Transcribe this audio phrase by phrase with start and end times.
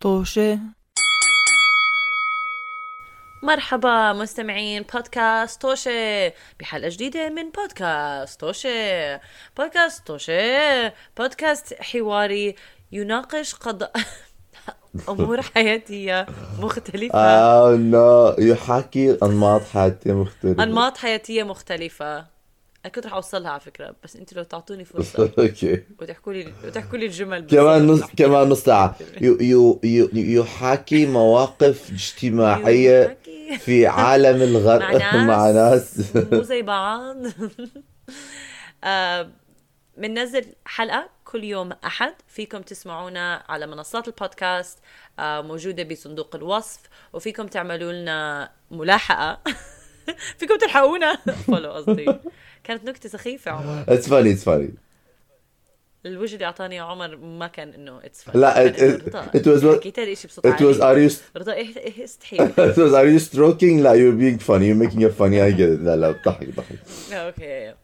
[0.00, 0.58] طوشة.
[3.42, 9.20] مرحبا مستمعين بودكاست توشة بحلقة جديدة من بودكاست توشة
[9.56, 12.54] بودكاست توشة بودكاست حواري
[12.92, 13.92] يناقش قضاء
[15.08, 16.26] أمور حياتية
[16.60, 17.18] مختلفة.
[17.18, 20.62] آه لا يحكي أنماط حياتية مختلفة.
[20.62, 22.39] أنماط حياتية مختلفة.
[22.84, 25.82] أنا كنت رح أوصلها على فكرة بس أنت لو تعطوني فرصة أوكي.
[26.00, 28.00] وتحكوا لي وتحكوا لي الجمل كمان نص.
[28.16, 28.96] كمان نص ساعة.
[29.20, 36.16] يو يو يو يحاكي مواقف اجتماعية يحكي في عالم الغرب مع مع ناس.
[36.16, 37.16] مو زي بعض.
[38.84, 39.30] آه،
[39.96, 42.14] بننزل حلقة كل يوم أحد.
[42.28, 44.78] فيكم تسمعونا على منصات البودكاست
[45.18, 46.80] آه، موجودة بصندوق الوصف
[47.12, 49.38] وفيكم تعملوا لنا ملاحقة.
[50.38, 51.16] فيكم تلحقونا.
[51.46, 52.14] follow قصدي
[52.64, 53.84] كانت نكتة سخيفة عمر.
[53.88, 54.74] it's funny it's funny
[56.06, 58.76] الوجه اللي أعطاني يا عمر ما كان إنه it's لا it-
[59.36, 61.08] it was what- حكيت هذا الشيء بصوت was عالي.
[61.10, 61.54] are you رضا
[62.04, 62.36] استحي
[62.72, 63.82] it was are you stroking?
[63.82, 63.92] لا
[64.38, 64.66] funny.
[64.66, 65.38] You're making it funny.
[65.40, 65.80] I get it.
[65.84, 66.78] لا لا بضحك بضحك
[67.12, 67.74] okay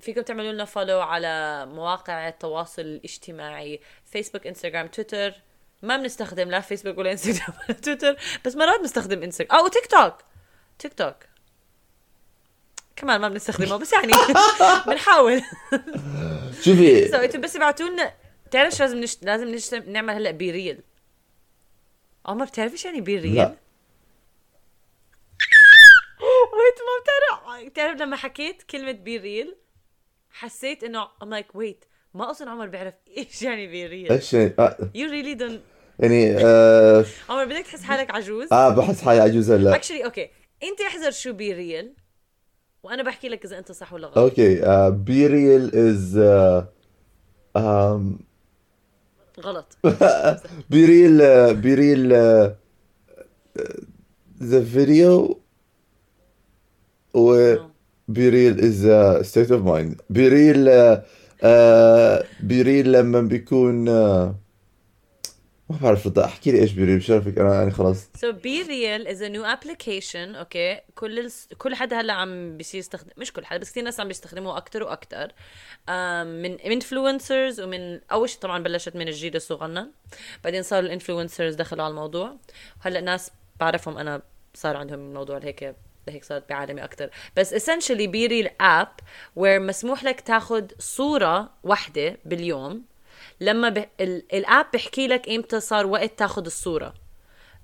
[0.00, 3.80] فيكم تعملوا لنا follow على مواقع التواصل الاجتماعي.
[4.04, 5.32] فيسبوك انستغرام تويتر
[5.82, 10.14] ما بنستخدم لا فيسبوك ولا انستغرام ولا تويتر بس مرات بنستخدم انستغرام أو تيك توك
[10.78, 11.16] تيك توك
[12.96, 14.12] كمان ما بنستخدمه بس يعني
[14.86, 15.42] بنحاول.
[16.64, 17.08] شوفي.
[17.08, 18.12] سو أنتم بس ابعتوا لنا
[18.46, 19.24] بتعرف شو لازم نشت...
[19.24, 19.74] لازم نشت...
[19.74, 20.80] نعمل هلا BeReal
[22.26, 23.44] عمر بتعرف إيش يعني BeReal؟ لا.
[26.54, 29.56] wait ما بتعرف بتعرف لما حكيت كلمة BeReal
[30.30, 34.54] حسيت إنه I'm like wait ما أصلا عمر بيعرف إيش يعني BeReal إيش يعني؟
[34.96, 35.60] you really don't
[35.98, 39.78] يعني آه, عمر بدك تحس حالك عجوز؟ آه بحس حالي عجوز هلأ.
[39.78, 40.30] Actually okay
[40.62, 41.94] أنت احذر شو BeReal
[42.84, 44.18] وأنا بحكي لك إذا أنت صح ولا غلط.
[44.18, 46.18] okay BeReal is
[49.40, 49.78] غلط.
[50.70, 51.18] BeReal
[51.54, 52.12] BeReal
[54.42, 55.40] the video
[57.14, 57.54] و
[58.08, 58.86] be real is
[59.26, 60.70] state of mind be real
[62.40, 64.43] be real لما بيكون uh,
[65.70, 68.04] ما بعرف رضا أحكي لي إيش real بشرفك أنا يعني خلاص.
[68.04, 71.48] So be real is a new application okay كل الس...
[71.58, 74.82] كل حدا هلأ عم بيصير يستخدم مش كل حدا بس كثير ناس عم بيستخدموه أكثر
[74.82, 75.32] وأكثر
[76.24, 79.90] من influencers ومن أول شيء طبعا بلشت من الجيل الصغنن.
[80.44, 82.36] بعدين صاروا ال influencers دخلوا على الموضوع.
[82.80, 83.30] هلأ ناس
[83.60, 84.22] بعرفهم أنا
[84.54, 85.74] صار عندهم موضوع هيك
[86.08, 88.88] هيك صارت بعالمي أكثر بس essentially BeReal ال app
[89.36, 92.84] where مسموح لك تاخذ صورة واحدة باليوم
[93.44, 93.84] لما ب...
[94.34, 96.94] ال app بحكي لك إمتى صار وقت تاخذ الصورة.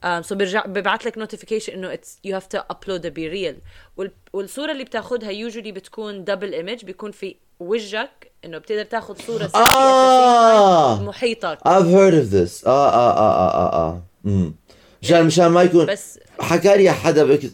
[0.05, 1.99] um, so برجع ببعث لك notification إنه
[2.39, 3.55] have to upload a be real.
[3.97, 4.11] وال...
[4.33, 11.03] والصورة اللي بتاخذها usually بتكون double image بيكون في وجهك إنه بتقدر تاخذ صورة آه.
[11.03, 11.59] محيطك.
[11.59, 12.67] I've heard of this.
[12.67, 14.55] آه آه آه آه آه امم
[15.03, 17.51] مشان مشان ما يكون بس حكى لي حدا بك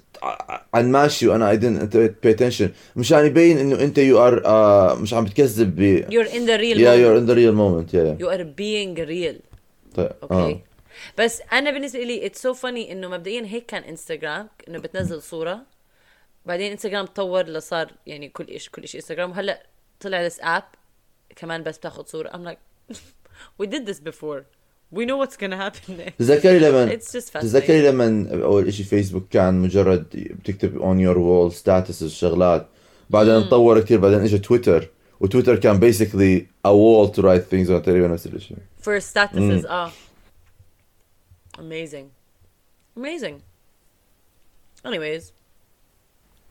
[0.74, 2.68] عن ماشي وأنا I didn't pay attention.
[2.96, 6.78] مشان يبين إنه أنت you are uh, مش عم بتكذب ب you're in the real
[6.78, 7.00] yeah moment.
[7.00, 8.22] you're in the real moment yeah, yeah.
[8.22, 9.40] you are being real.
[9.94, 10.60] طيب okay آه
[11.18, 15.62] بس أنا بالنسبة لي it's so funny إنه مبدئيا هيك كان انستغرام إنه بتنزل صورة.
[16.46, 19.62] بعدين انستغرام تطور لصار يعني كل شيء كل شيء انستغرام وهلأ
[20.00, 20.62] طلع this app
[21.36, 22.28] كمان بس بتاخذ صورة.
[22.28, 22.58] I'm like
[23.62, 24.42] we did this before.
[24.92, 26.18] We know what's gonna happen next.
[26.18, 30.04] تذكري لما it's just تذكري fascinating لما أول شيء فيسبوك كان مجرد
[30.40, 32.66] بتكتب on your wall status الشغلات.
[33.10, 34.88] بعدين تطور كثير بعدين اجى تويتر
[35.20, 39.66] وتويتر كان basically a wall to write things on تقريبا نفس الشيء for statuses.
[39.66, 39.90] آه.
[41.58, 42.06] Amazing.
[42.98, 43.34] Amazing.
[44.86, 45.22] Anyways.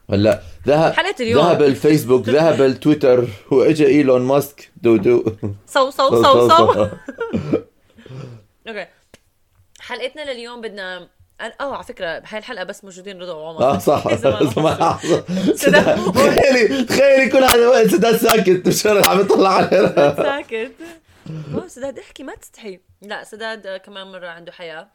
[0.09, 1.41] هلا ذهب حلقة اليوم.
[1.46, 4.72] ذهب الفيسبوك ذهب التويتر واجى إيلون ماسك.
[4.81, 5.23] دو دو.
[5.67, 6.49] so so so.
[6.49, 6.88] so.
[8.67, 8.85] أوكي
[9.79, 11.09] حلقتنا لليوم بدنا
[11.41, 13.61] آه على فكرة بهاي الحلقة بس موجودين رضا وعمر.
[13.63, 14.03] آه صح.
[16.13, 20.71] تخيلي تخيلي كل هذا الوقت سداد ساكت مش عم يطلع علينا ساكت.
[21.53, 22.79] اوه سداد أحكي ما تستحي.
[23.01, 24.87] لا سداد آه، كمان مرة عنده حياة.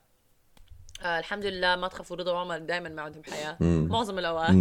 [1.05, 3.57] آه الحمد لله ما تخافوا رضا وعمر دائما ما عندهم حياة.
[3.61, 4.55] معظم الأوقات.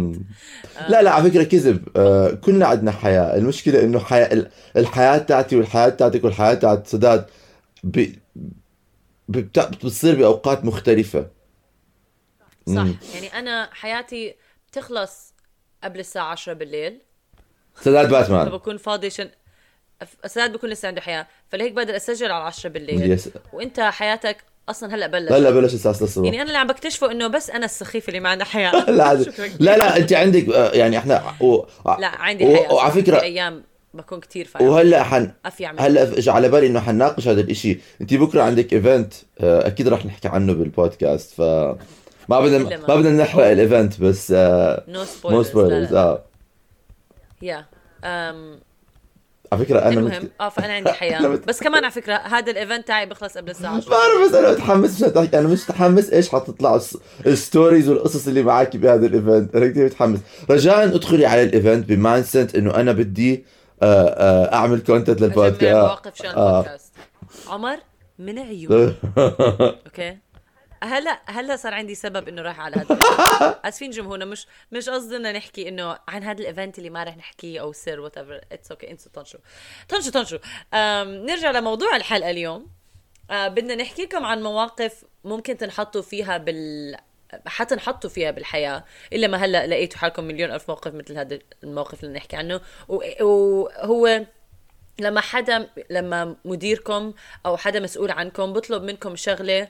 [0.88, 1.88] لا لا على فكرة كذب.
[1.96, 3.36] آه كلنا عندنا حياة.
[3.36, 7.26] المشكلة إنه حياة ال- الحياة تاعتي والحياة تاعتك والحياة تاعت سداد
[9.30, 11.26] بتصير بأوقات مختلفة.
[12.66, 12.74] صح.
[12.74, 12.96] مم.
[13.14, 14.34] يعني أنا حياتي
[14.70, 15.34] بتخلص
[15.84, 16.98] قبل الساعة 10 بالليل.
[17.80, 18.48] سداد باتمان.
[18.48, 19.30] فبكون فاضي عشان
[20.26, 21.26] سداد بكون لسه عنده حياة.
[21.48, 23.10] فلهيك بقدر أسجل على 10 بالليل.
[23.10, 24.36] يس وإنت حياتك
[24.68, 25.32] أصلا هلأ بلش.
[25.32, 26.24] هلأ بلش الساعة 6 الصبح.
[26.24, 28.84] يعني أنا اللي عم بكتشفه إنه بس أنا السخيفه اللي ما عندها حياة.
[28.90, 29.14] لا.
[29.60, 31.64] لا لا أنت عندك آه، يعني إحنا و...
[31.98, 32.72] لا عندي حياة.
[32.72, 35.30] وعلى في أيام بكون كتير فاهم وهلأ حن
[35.78, 37.78] هلأ اجى على بالي إنه حنناقش هذا الإشي.
[38.00, 41.40] انت بكرة عندك event أكيد رح نحكي عنه بالبودكاست ف
[42.28, 46.22] ما بدنا ما- ما بدنا نحرق ال event بس آه، no spoilers آه.
[47.42, 47.66] يا
[48.04, 48.60] أم،
[49.52, 50.22] على فكرة أنا المهم.
[50.22, 50.30] مت...
[50.40, 51.20] آه فأنا عندي حياة.
[51.28, 54.34] مت- بس كمان على فكرة هذا ال event تاعي بيخلص قبل الساعة 10 بعرف بس
[54.34, 58.76] أنا متحمس مش تحكي أنا مش متحمس إيش حتطلع الس- ال stories والقصص اللي معك
[58.76, 60.18] بهذا ال event أنا كثير متحمس.
[60.50, 63.42] رجاء ادخلي على ال event ب mindset إنه أنا بدي آه، آه،
[63.82, 65.64] أعمل content للبودكاست.
[65.64, 66.50] مواقف شان آه.
[66.58, 66.92] البودكاست.
[67.48, 67.78] عمر
[68.18, 68.96] من عيون
[69.86, 70.18] okay.
[70.82, 72.98] هلا هلا صار عندي سبب إنه رايح على هذا.
[73.68, 77.60] آسفين جمهورنا مش مش قصدنا نحكي إنه عن هذا ال event اللي ما رح نحكيه
[77.60, 79.40] أو سر whatever it's okay انسوا طنشوا.
[79.88, 80.38] طنشوا طنشوا.
[80.74, 82.66] أم، نرجع لموضوع الحلقة اليوم.
[83.30, 86.96] آه بدنا نحكي لكم عن مواقف ممكن تنحطوا فيها بال
[87.46, 88.84] حتنحطوا فيها بالحياة.
[89.12, 92.60] إلا ما هلأ لقيتوا حالكم مليون ألف موقف مثل هذا الموقف اللي نحكي عنه.
[92.88, 94.24] وهو
[94.98, 97.12] لما حدا لما مديركم
[97.46, 99.68] أو حدا مسؤول عنكم بطلب منكم شغلة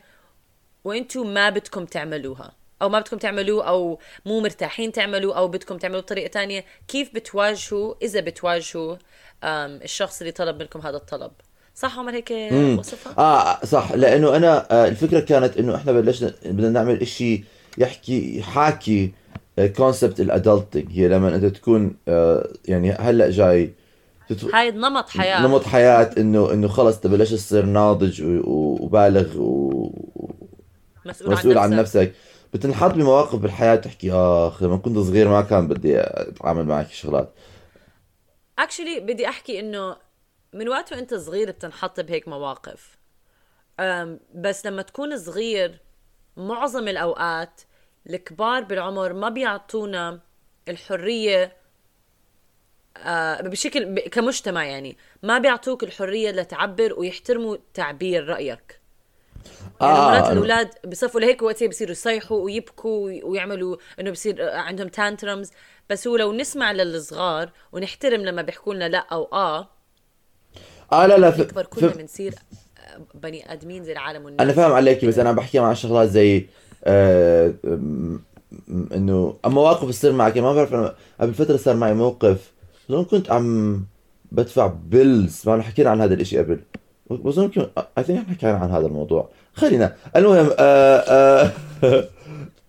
[0.84, 2.52] وأنتم ما بدكم تعملوها
[2.82, 7.94] أو ما بدكم تعملوه أو مو مرتاحين تعملوه أو بدكم تعملوه بطريقة تانية كيف بتواجهوا؟
[8.02, 8.96] إذا بتواجهوا
[9.44, 11.32] الشخص اللي طلب منكم هذا الطلب؟
[11.80, 12.32] صح عمر هيك
[12.78, 13.92] وصفها؟ آه صح.
[13.92, 17.44] لأنه أنا آه، الفكرة كانت إنه إحنا بلشنا بدنا نعمل إشي
[17.78, 19.12] يحكي يحاكي
[19.76, 23.72] concept ال adulting هي لما أنت تكون آه، يعني هلأ جاي
[24.28, 25.46] تت- هاي نمط حياة.
[25.46, 30.34] نمط حياة إنه إنه خلص انت بلشت تصير ناضج وبالغ و-
[31.06, 31.96] مسؤول, ومسؤول عن عن نفسك.
[32.00, 32.12] نفسك.
[32.54, 37.32] بتنحط بمواقف بالحياة تحكي اخ لما كنت صغير ما كان بدي أتعامل معك شغلات.
[38.58, 39.96] actually بدي أحكي إنه
[40.52, 42.96] من وقت وانت صغير بتنحط بهيك مواقف.
[44.34, 45.78] بس لما تكون صغير
[46.36, 47.60] معظم الأوقات
[48.10, 50.20] الكبار بالعمر ما بيعطونا
[50.68, 51.56] الحرية
[52.96, 58.80] آه، بشكل كمجتمع يعني ما بيعطوك الحرية لتعبر ويحترموا تعبير رأيك.
[59.80, 64.88] يعني آه، مرات الأولاد بصفوا لهيك وقتها بصيروا يصيحوا ويبكوا وي- ويعملوا إنه بصير عندهم
[64.88, 65.50] tantrums
[65.90, 69.68] بس هو لو نسمع للصغار ونحترم لما بيحكوا لنا لا أو آه
[70.92, 71.40] آه لا لا ف...
[71.40, 71.98] نكبر كلنا ف...
[71.98, 72.34] بنصير
[72.78, 74.40] آه، بني آدمين زي العالم والناس.
[74.40, 76.46] أنا فاهم عليكي بس أنا بحكي مع شغلات زي
[76.84, 77.52] آه
[78.70, 82.52] إنه مواقف تصير معك ما بعرف أنا قبل فترة صار معي موقف
[82.88, 83.84] بظن كنت عم
[84.32, 86.60] بدفع bills ما حكينا عن هذا الإشي قبل.
[87.10, 89.28] بظن كنت I think حكينا عن هذا الموضوع.
[89.54, 91.52] خلينا المهم آه آه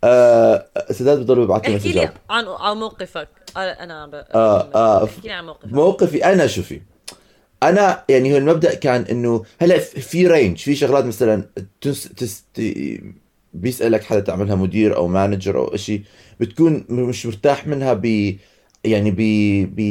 [0.04, 3.28] آه سداد بضل ببعث لي احكي مسجات لي عن عن موقفك.
[3.58, 4.16] آه، أنا ب...
[4.16, 5.04] آه، آه.
[5.04, 5.74] احكي لي عن موقفك.
[5.74, 6.82] موقفي أنا شوفي.
[7.64, 11.46] أنا يعني هو المبدأ كان إنه هلأ في range في شغلات مثلا
[11.82, 12.44] تس تس
[13.54, 16.02] بيسألك حدا تعملها مدير أو manager أو شيء
[16.40, 18.36] بتكون مش مرتاح منها ب
[18.84, 19.22] يعني ب
[19.76, 19.82] ب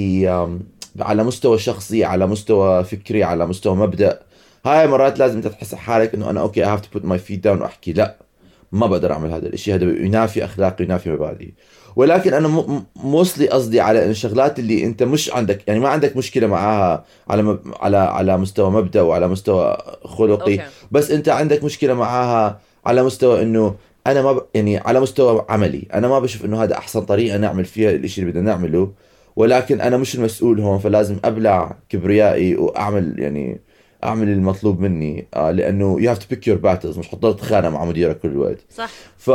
[1.00, 4.22] على مستوى شخصي على مستوى فكري على مستوى مبدأ.
[4.66, 7.42] هاي مرات لازم أنت تحس حالك إنه أنا okay I have to put my feet
[7.46, 7.92] down وأحكي.
[7.92, 8.29] لأ.
[8.72, 9.74] ما بقدر أعمل هذا الإشي.
[9.74, 11.54] هذا ينافي أخلاقي ينافي مبادئي.
[11.96, 16.46] ولكن أنا موصلي قصدي على إن الشغلات اللي أنت مش عندك يعني ما عندك مشكلة
[16.46, 17.60] معاها على مب...
[17.80, 20.60] على على مستوى مبدأ وعلى مستوى خلقي أوكي.
[20.90, 23.74] بس أنت عندك مشكلة معاها على مستوى إنه
[24.06, 24.42] أنا ما ب...
[24.54, 25.88] يعني على مستوى عملي.
[25.94, 28.92] أنا ما بشوف إنه هذا أحسن طريقة نعمل فيها الإشي اللي بدنا نعمله.
[29.36, 33.60] ولكن أنا مش المسؤول هون فلازم أبلع كبريائي وأعمل يعني
[34.04, 37.84] أعمل المطلوب مني آه لأنه you have to pick your battles مش حتضل تتخانق مع
[37.84, 38.58] مديرك كل الوقت.
[38.70, 38.90] صح.
[39.16, 39.30] ف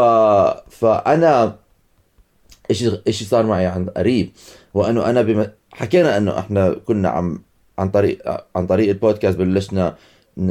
[0.70, 1.56] فأنا
[2.70, 4.32] إيش إيش صار معي عن قريب؟
[4.76, 5.48] هو انه أنا بم...
[5.74, 7.42] حكينا أنه إحنا كنا عم
[7.80, 9.96] عن طريق عن طريق البودكاست بلشنا
[10.38, 10.50] ن...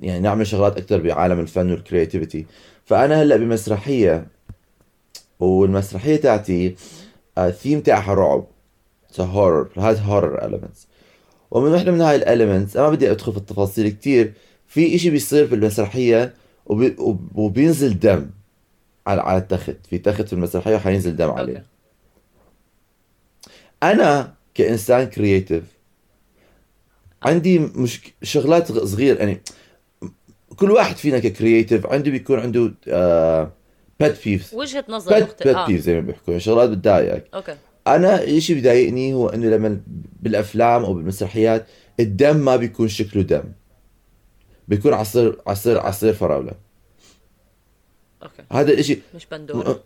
[0.00, 2.46] يعني نعمل شغلات أكثر بعالم الفن وال creativity
[2.84, 4.26] فأنا هلأ بمسرحية
[5.40, 6.76] والمسرحية تاعتي
[7.38, 8.46] الثيم تاعها رعب.
[9.20, 10.89] horror هاد horror elements.
[11.50, 14.32] ومن وحده من هاي ال elements أنا ما بدي أدخل في التفاصيل كتير
[14.66, 16.34] في إشي بيصير في المسرحية
[16.66, 16.96] وبي...
[16.98, 18.30] وب- وبينزل دم
[19.06, 21.52] على على التخت في تخت في المسرحية وحينزل دم عليه.
[21.56, 21.64] okay.
[23.82, 25.62] أنا كإنسان creative
[27.22, 29.40] عندي مش شغلات غ- صغير يعني
[30.56, 33.52] كل واحد فينا ك creative عنده بيكون عنده آه
[34.00, 35.66] pet peeves وجهة نظر pet مختلفه pet آه.
[35.66, 37.24] peeves زي ما بيحكوا شغلات بتضايقك.
[37.34, 37.56] okay.
[37.86, 39.80] أنا الشيء بيضايقني هو إنه لما
[40.22, 41.66] بالأفلام أو بالمسرحيات
[42.00, 43.44] الدم ما بيكون شكله دم.
[44.68, 46.52] بيكون عصير عصير عصير فراولة.
[48.22, 48.42] okay.
[48.52, 49.82] هذا الاشي مش بندورة.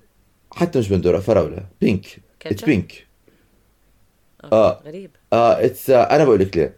[0.52, 1.66] حتى مش بندورة فراولة.
[1.80, 2.06] Pink
[2.46, 3.06] it's؟ pink.
[4.44, 4.82] آه.
[4.86, 5.10] غريب.
[5.32, 6.76] آه it's آه أنا بقول لك ليه.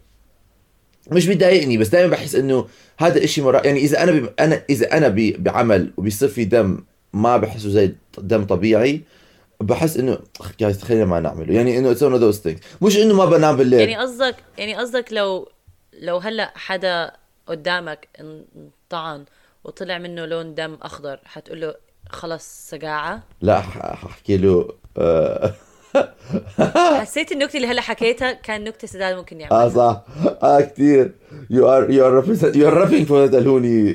[1.12, 2.66] مش بيضايقني بس دائما بحس إنه
[2.98, 4.32] هذا الاشي مرة يعني إذا أنا ب...
[4.40, 5.42] أنا إذا أنا ب...
[5.42, 9.00] بعمل وبيصير في دم ما بحسه زي دم طبيعي
[9.60, 10.18] بحس إنه
[10.60, 11.54] جايز خلينا ما نعمله.
[11.54, 15.12] يعني إنه it's one those things مش إنه ما بنام بالليل يعني قصدك يعني قصدك
[15.12, 15.48] لو
[15.92, 17.12] لو هلأ حدا
[17.46, 19.24] قدامك انطعن
[19.64, 21.74] وطلع منه لون دم أخضر حتقول له
[22.08, 25.54] خلص سقاعه لا ححكي له آه.
[27.00, 29.64] حسيت النكتة اللي هلأ حكيتها كان نكتة سداد ممكن يعملها.
[29.64, 30.02] آه صح.
[30.42, 31.12] آه كثير
[31.50, 33.92] you are you are you are rubbing off الهوني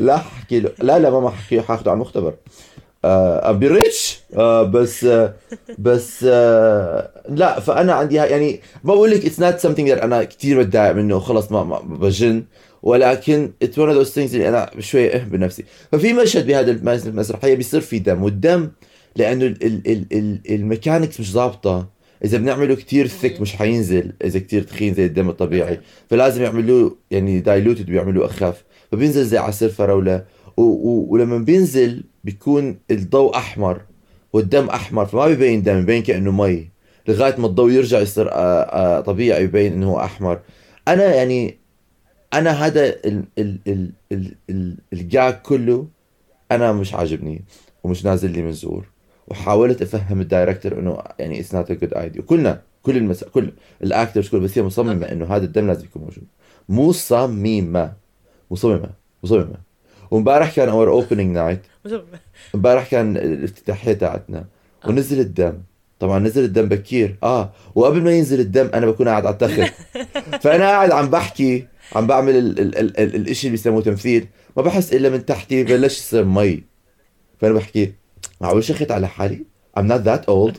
[0.00, 0.72] لا احكي له.
[0.78, 2.34] لا لا ما حكي حاخده على المختبر.
[3.04, 5.34] ابي ريتش آه بس آه
[5.78, 11.18] بس آه لا فأنا عندي يعني بقول لك it's not something أنا كثير بتضايق منه.
[11.18, 12.44] خلص ما, ما بجن.
[12.82, 15.64] ولكن it's one of those things اللي أنا شوي آه بنفسي.
[15.92, 16.70] ففي مشهد بهذا
[17.08, 18.70] المسرحية بيصير في دم والدم
[19.16, 19.54] لأنه
[20.50, 21.88] ال mechanics مش ظابطة.
[22.24, 24.12] إذا بنعمله كتير thick مش حينزل.
[24.24, 25.80] إذا كتير تخين زي الدم الطبيعي.
[26.10, 28.64] فلازم يعملوه يعني diluted بيعملوه أخف.
[28.92, 30.24] فبينزل زي عصير فراولة.
[30.56, 33.80] ولما بينزل بيكون الضوء أحمر
[34.32, 36.68] والدم أحمر فما بيبين دم بيبين كأنه مي
[37.08, 40.40] لغاية ما الضوء يرجع يصير آه، آه، طبيعي يبين إنه هو أحمر.
[40.88, 41.58] أنا يعني
[42.34, 45.86] أنا هذا ال ال ال ال ال ال gag كله
[46.52, 47.44] أنا مش عاجبني
[47.84, 48.86] ومش نازل لي من زور.
[49.28, 53.24] وحاولت أفهم ال director إنه يعني it's not a good idea وكلنا كل المس...
[53.24, 53.52] كل
[53.82, 56.24] ال actors كل بس هي مصممة إنه هذا الدم لازم يكون موجود.
[56.68, 57.92] مصممة.
[58.50, 58.90] مصممة.
[59.22, 59.71] مصممة.
[60.12, 61.60] وامبارح كان our opening night
[62.54, 64.44] امبارح كان الافتتاحية تاعتنا.
[64.84, 64.88] آه.
[64.88, 65.58] ونزل الدم.
[65.98, 67.16] طبعا نزل الدم بكير.
[67.22, 67.52] آه.
[67.74, 69.72] وقبل ما ينزل الدم أنا بكون قاعد على التخت.
[70.42, 71.66] فأنا قاعد عم بحكي
[71.96, 74.26] عم بعمل ال ال ال ال الإشي اللي بيسموه تمثيل.
[74.56, 76.62] ما بحس إلا من تحتي بلش يصير مي.
[77.40, 77.92] فأنا بحكي
[78.40, 79.44] معقول شخت على حالي
[79.78, 80.56] I'm not that old.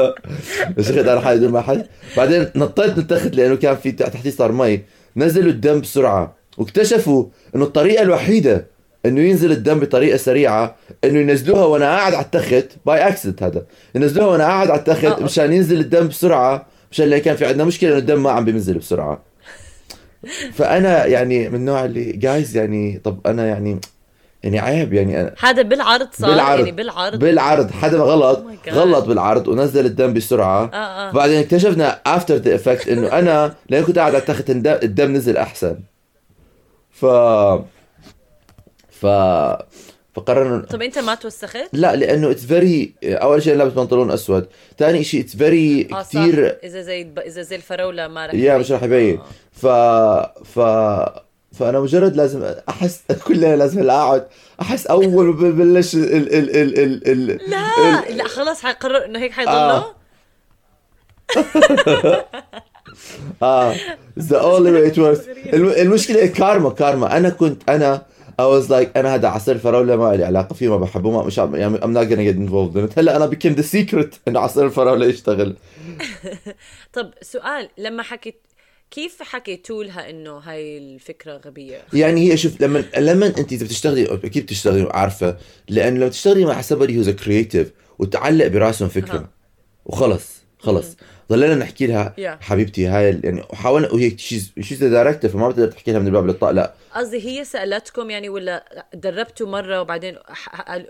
[0.86, 1.86] شخت على حالي بدون ما حد
[2.16, 4.80] بعدين نطيت من التخت لأنه كان في تحتي صار مي.
[5.16, 6.41] نزلوا الدم بسرعة.
[6.58, 8.66] واكتشفوا إنه الطريقة الوحيدة
[9.06, 13.62] إنه ينزل الدم بطريقة سريعة إنه ينزلوها وأنا قاعد على التخت by accident هذا.
[13.94, 17.64] ينزلوها وأنا قاعد على التخت آه، مشان ينزل الدم بسرعة مشان اللي كان في عندنا
[17.64, 19.22] مشكلة إنه الدم ما عم بينزل بسرعة.
[20.52, 23.80] فأنا يعني من النوع اللي جايز يعني طب أنا يعني
[24.42, 27.70] يعني عيب يعني أنا هذا بالعرض صار بالعرض يعني بالعرض بالعرض.
[27.70, 30.64] حدا غلط oh غلط بالعرض ونزل الدم بسرعة.
[30.64, 31.12] آه آه.
[31.12, 35.76] بعدين اكتشفنا after the effect إنه أنا لأن كنت قاعد على التخت الدم نزل أحسن.
[36.92, 37.06] ف
[38.90, 39.06] ف
[40.14, 44.46] فقررنا طب أنت ما توسخت؟ لا لأنه it's very أول شيء لابس بنطلون أسود،
[44.78, 48.82] ثاني شيء it's very كثير إذا زي إذا زي الفراولة ما رح يا مش رح
[48.82, 49.24] يبين آه.
[49.52, 49.66] ف
[50.44, 50.60] ف
[51.52, 54.26] فأنا مجرد لازم أحس كلنا لازم اقعد
[54.60, 59.18] أحس أول ما ببلش ال ال ال ال ال لا ال لا خلص حيقرر إنه
[59.18, 59.94] هيك حيضله آه.
[63.42, 63.74] آه.
[64.18, 64.98] the only way it
[65.54, 67.16] المشكلة karma karma.
[67.16, 68.02] أنا كنت أنا
[68.40, 71.38] I was like أنا هذا عصير فراوله ما لي علاقة فيه ما بحبه ما مش
[71.38, 72.98] يعني I'm not gonna get involved in it.
[72.98, 75.56] هلا أنا became the secret انه عصير الفراولة يشتغل.
[76.94, 78.40] طب سؤال لما حكيت
[78.90, 84.14] كيف حكيتوا لها إنه هاي الفكرة غبية؟ يعني هي شوف لما لما أنت إذا بتشتغلي
[84.24, 85.36] أكيد بتشتغلي عارفة.
[85.68, 87.66] لأنه لما تشتغلي مع somebody who's a creative
[87.98, 89.28] وتعلق براسهم فكرة
[89.84, 90.96] وخلص خلص.
[91.32, 92.42] ضلينا نحكي لها yeah.
[92.44, 96.50] حبيبتي هاي يعني وحاولنا وهي she's she's director فما بتقدر تحكي لها من الباب للطاق
[96.50, 96.72] لا.
[96.94, 100.16] قصدي هي سألتكم يعني ولا دربتوا مرة وبعدين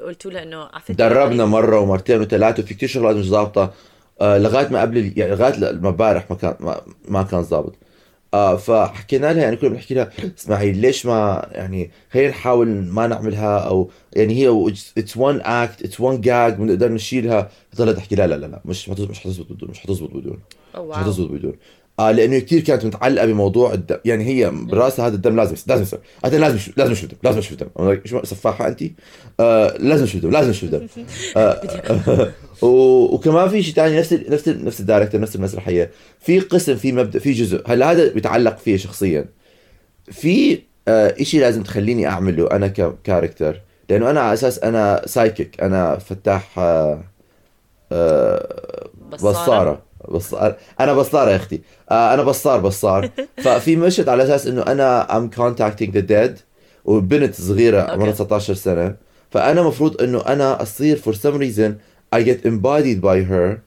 [0.07, 3.73] قلتوا لها إنه عفتي دربنا مرة ومرتين وثلاثة وفي كثير شغلات مش ظابطة.
[4.21, 7.75] آه لغاية ما قبل يعني لغاية امبارح ما كان ما, ما كان ظابط.
[8.35, 13.59] آه فحكينا لها يعني كنا بنحكي لها اسمعي ليش ما يعني خلينا نحاول ما نعملها
[13.59, 17.51] أو يعني هي it's one act it's one gag بنقدر نشيلها.
[17.77, 20.39] ضلت تحكي لا لا لا لا مش مش حتزبط بدون مش حتزبط بدون
[20.77, 21.53] مش حتزبط بدون.
[22.01, 25.99] آه لأنه كثير كانت متعلقة بموضوع الدم يعني هي براسها هذا الدم لازم لازم يصير.
[26.25, 28.83] هذا لازم شو لازم أشوف دم لازم أشوف دم شو سفاحة انت
[29.41, 30.87] آه لازم أشوف دم لازم أشوف دم
[31.37, 31.61] آه
[32.63, 35.91] وكمان في شيء ثاني نفس ال نفس ال نفس ال director نفس المسرحية.
[36.21, 37.63] في قسم في مبدأ في جزء.
[37.67, 39.25] هلأ هذا بيتعلق فيه شخصيا.
[40.13, 45.63] في آه شيء لازم تخليني أعمله أنا ك character لأنه أنا على أساس أنا psychic
[45.63, 47.05] أنا فتاح آه
[47.93, 49.83] آه بصارة.
[50.11, 51.61] بصار أنا بصار يا أختي.
[51.91, 53.11] آه أنا بصار بصار.
[53.45, 56.39] ففي مشهد على أساس إنه أنا I'm contacting the dead
[56.85, 58.97] وبنت صغيرة عمرها 19 سنة.
[59.31, 61.77] فأنا مفروض إنه أنا أصير for some reason
[62.13, 63.59] I get embodied by her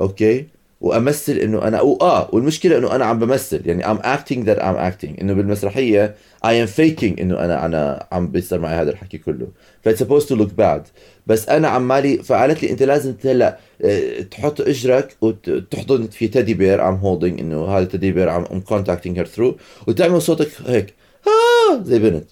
[0.00, 0.46] okay
[0.80, 3.68] وأمثل إنه أنا آه والمشكلة إنه أنا عم بمثل.
[3.68, 5.20] يعني I'm acting that I'm acting.
[5.20, 6.14] إنه بالمسرحية
[6.44, 9.48] I am faking إنه أنا أنا عم بيصير معي هذا الحكي كله.
[9.84, 10.80] ف it's supposed to look bad.
[11.26, 16.78] بس أنا عمالي فقالت لي أنت لازم هلا آه، تحط إجرك وتحضن في teddy bear
[16.78, 19.54] I'm holding إنه هذا teddy bear I'm contacting her through.
[19.88, 20.94] وتعمل صوتك هيك.
[21.26, 22.24] آه زي بنت.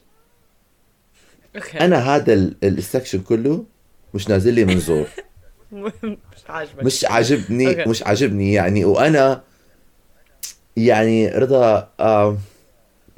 [1.59, 1.83] Okay.
[1.83, 2.33] أنا هذا
[2.63, 3.65] ال section كله
[4.15, 5.07] مش نازل لي منظور
[6.03, 6.85] مش عاجبك.
[6.85, 7.85] مش عاجبني.
[7.85, 8.85] مش عاجبني يعني.
[8.85, 9.43] وأنا
[10.77, 12.31] يعني رضا آه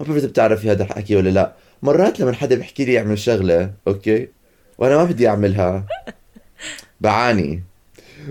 [0.01, 1.53] ما بعرف إذا بتعرفي هذا الحكي ولا لا.
[1.83, 4.29] مرات لما حدا بيحكي لي يعمل شغلة okay
[4.79, 5.85] وأنا ما بدي أعملها
[7.01, 7.63] بعاني.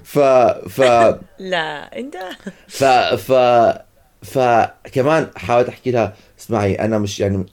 [0.03, 0.19] ف
[0.69, 0.81] ف
[1.39, 2.15] لا أنت؟
[2.67, 3.31] ف ف
[4.23, 7.45] فكمان حاولت أحكي لها اسمعي أنا مش يعني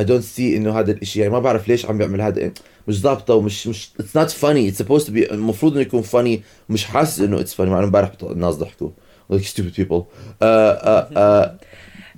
[0.00, 1.20] I don't see انه هذا الإشي.
[1.20, 2.52] يعني ما بعرف ليش عم بيعمل هذا.
[2.88, 4.72] مش ضابطة ومش مش it's not funny.
[4.72, 6.40] It's supposed to be المفروض إنه يكون funny.
[6.68, 7.60] مش حاسس إنه it's funny.
[7.60, 8.90] مع إنه امبارح الناس ضحكوا.
[9.32, 10.00] Like stupid people.
[10.00, 11.48] Uh, uh, uh,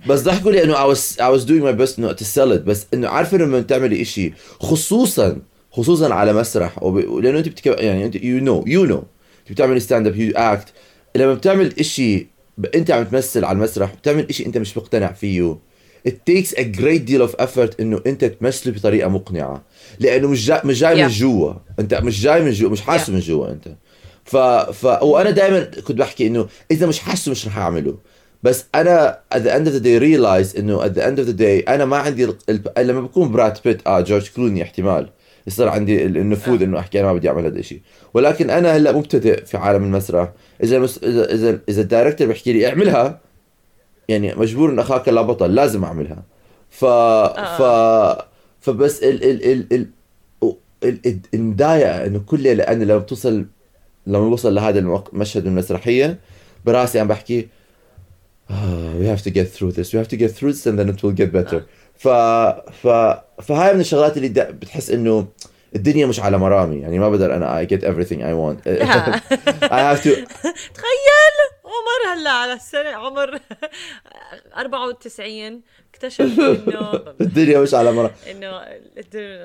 [0.07, 2.63] بس ضحكوا لي إنه I was I was doing my best انه to sell it.
[2.67, 5.39] بس إنه عارفه لما تعملي إشي خصوصا
[5.71, 6.83] خصوصا على مسرح.
[6.83, 6.99] وب...
[6.99, 7.67] لأنه أنت بتك...
[7.67, 9.05] يعني انت you know you know.
[9.41, 10.69] أنت بتعمل stand up you act
[11.17, 12.27] لما بتعمل إشي
[12.59, 12.67] ب...
[12.67, 15.57] أنت عم تمثل على المسرح بتعمل إشي أنت مش مقتنع فيه.
[16.09, 19.63] It takes a great deal of effort إنه أنت تمثله بطريقة مقنعة.
[19.99, 21.13] لأنه مش جاي مش جاي من Yeah.
[21.13, 21.53] جوا.
[21.79, 23.11] أنت مش جاي من جوا مش حاسه Yeah.
[23.11, 23.69] من جوا أنت.
[24.25, 27.99] ف ف وأنا دائما كنت بحكي إنه إذا مش حاسه مش رح أعمله.
[28.43, 31.39] بس أنا at the end of the day realize إنه at the end of the
[31.39, 32.39] day أنا ما عندي ال...
[32.79, 35.11] لما بكون براد بيت آه جورج كلوني احتمال.
[35.47, 36.63] يصير عندي ال- النفوذ.
[36.63, 37.81] إنه أحكي أنا ما بدي أعمل هذا الشيء
[38.15, 40.33] ولكن أنا هلأ مبتدئ في عالم المسرح.
[40.63, 40.99] إذا مس...
[41.03, 43.21] اذا اذا إذا الدايركتور بيحكي لي اعملها
[44.09, 46.23] يعني مجبور إن أخاك لا بطل لازم أعملها.
[46.71, 47.63] ف ف
[48.61, 49.87] فبس ال ال ال ال
[50.85, 53.47] ال- ال- المضايقه إنه كل ليلة أنا لما بتوصل
[54.07, 56.19] لما بوصل لهذا المشهد من المسرحية
[56.65, 57.49] براسي عم بحكي
[58.51, 60.89] آه we have to get through this we have to get through this and then
[60.89, 61.61] it will get better.
[61.99, 62.09] ف
[62.83, 62.87] ف
[63.43, 65.27] فهاي من الشغلات اللي بتحس إنه
[65.77, 68.69] الدنيا مش على مرامي يعني ما بقدر أنا I get everything I want.
[69.77, 70.11] I have to
[70.77, 71.12] تخيل.
[71.73, 73.39] عمر هلا على السنة عمر
[74.57, 75.61] 94
[75.95, 78.47] اكتشف إنه الدنيا مش على مرامي إنه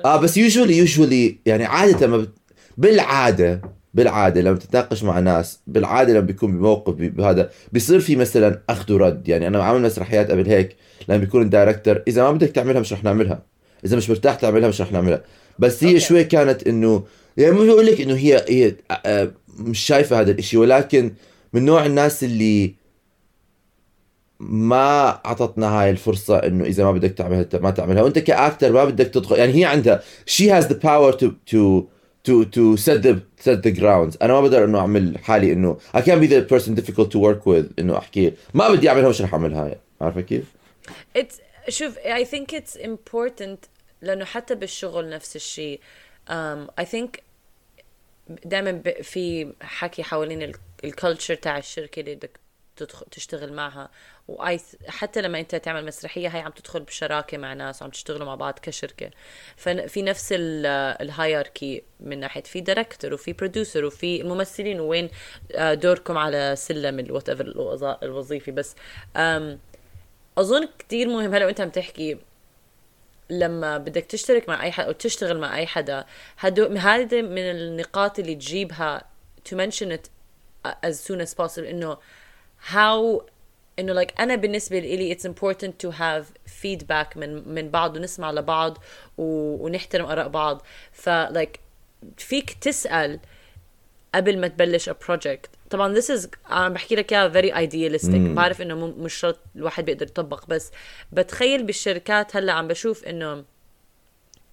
[0.04, 2.30] آه بس يوجولي يوجولي يعني عادة لما بت...
[2.76, 3.60] بالعادة
[3.94, 9.28] بالعادة لما تتناقش مع ناس بالعادة لما بيكون بموقف بهذا بيصير في مثلا أخذ ورد.
[9.28, 10.76] يعني أنا عامل مسرحيات قبل هيك
[11.08, 13.42] لما بيكون ال director إذا ما بدك تعملها مش رح نعملها.
[13.84, 15.22] إذا مش مرتاح تعملها مش رح نعملها.
[15.58, 16.00] بس هي okay.
[16.00, 17.04] شوي كانت إنه
[17.36, 18.74] يعني مو بقول لك إنه هي هي
[19.06, 21.12] آه، مش شايفة هذا الإشي ولكن
[21.52, 22.74] من نوع الناس اللي
[24.40, 28.02] ما أعطتنا هاي الفرصة إنه إذا ما بدك تعملها ما تعملها.
[28.02, 31.88] وأنت ك actor ما بدك تدخل يعني هي عندها she has the power to to
[32.24, 34.16] to to set the set the grounds.
[34.22, 37.46] أنا ما بقدر إنه أعمل حالي إنه I can't be the person difficult to work
[37.46, 38.32] with إنه أحكي.
[38.54, 40.44] ما بدي اعملها مش رح اعملها عارفة كيف؟
[41.18, 41.34] It's
[41.68, 43.68] شوف I think it's important
[44.02, 45.80] لأنه حتى بالشغل نفس الشيء.
[46.80, 47.08] I think
[48.44, 50.52] دائما في حكي حوالين
[50.84, 52.40] ال culture تاع الشركة اللي بدك
[52.76, 53.90] تدخل تشتغل معها.
[54.28, 58.34] وأي حتى لما انت تعمل مسرحية هاي عم تدخل بشراكة مع ناس وعم تشتغلوا مع
[58.34, 59.10] بعض كشركة.
[59.56, 65.10] ففي نفس ال hierarchy من ناحية في director وفي producer وفي الممثلين وين
[65.54, 67.28] آه، دوركم على سلم الوات
[68.02, 68.74] الوظيفي بس
[70.38, 71.34] أظن كتير مهم.
[71.34, 72.18] هلا وانت عم تحكي
[73.30, 76.04] لما بدك تشترك مع أي حدا أو تشتغل مع أي حدا
[76.38, 79.02] هدو هذا من النقاط اللي تجيبها
[79.48, 80.17] to mention it
[80.66, 81.98] as soon as possible انه
[82.72, 83.22] how
[83.78, 86.24] انه like أنا بالنسبة لي it's important to have
[86.62, 88.78] feedback من من بعض ونسمع لبعض
[89.18, 89.22] و,
[89.64, 90.62] ونحترم آراء بعض.
[90.92, 91.58] ف like
[92.16, 93.20] فيك تسأل
[94.14, 95.48] قبل ما تبلش a project.
[95.70, 98.16] طبعا this is عم بحكي لك إياها very idealistic.
[98.16, 100.70] بعرف إنه مش شرط الواحد بيقدر يطبق بس
[101.12, 103.44] بتخيل بالشركات هلأ عم بشوف إنه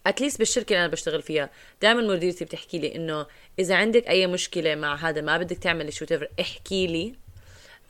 [0.06, 1.50] at least بالشركة اللي أنا بشتغل فيها.
[1.82, 3.26] دائما مديرتي بتحكي لي إنه
[3.60, 6.06] إذا عندك أي مشكلة مع هذا ما بدك تعمل شو
[6.40, 7.16] احكي لي.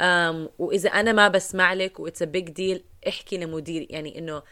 [0.01, 4.43] um, وإذا أنا ما بسمع لك و it's a big deal احكي لمديري يعني إنه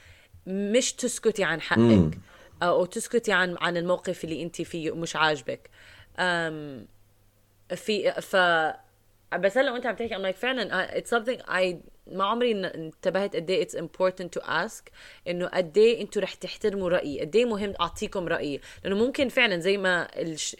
[0.48, 2.18] مش تسكتي عن حقك
[2.64, 5.70] أو تسكتي عن عن الموقف اللي أنت فيه ومش عاجبك.
[6.18, 6.86] um,
[7.76, 8.36] في ف
[9.36, 11.76] بس هلا وانت عم تحكي I'm like فعلا it's something I
[12.08, 14.84] ما عمري انتبهت قد إيه it's important to ask
[15.28, 19.60] إنه قد إيه أنتوا رح تحترموا رأيي قد إيه مهم أعطيكم رأيي؟ لأنه ممكن فعلا
[19.60, 20.56] زي ما الش...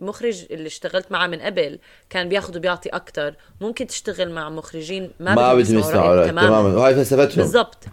[0.00, 1.78] المخرج اللي اشتغلت معه من قبل
[2.10, 6.94] كان بياخذ وبيعطي أكثر ممكن تشتغل مع مخرجين ما, ما بدهم يسمعوا رأيك تماما وهاي
[6.94, 7.36] فلسفتهم.
[7.36, 7.84] بالضبط.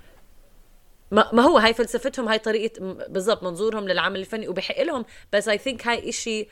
[1.11, 5.05] ما, هو هاي فلسفتهم هاي طريقة م- بالضبط منظورهم للعمل الفني وبحق لهم.
[5.33, 6.47] بس I think هاي إشي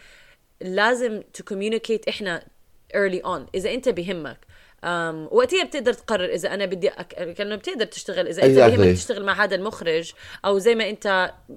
[0.62, 2.44] لازم to communicate إحنا
[2.94, 3.40] early on.
[3.56, 4.38] إذا أنت بهمك
[4.86, 7.34] um, وقتها بتقدر تقرر إذا أنا بدي أك...
[7.34, 8.78] كأنه بتقدر تشتغل أنت Exactly.
[8.80, 10.12] بهمك تشتغل مع هذا المخرج
[10.46, 10.92] أو زي ما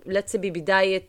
[0.09, 1.09] let's say ببداية